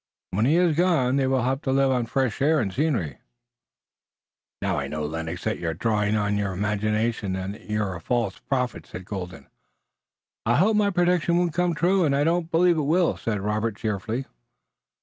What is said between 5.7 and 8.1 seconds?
drawing on your imagination and that you're a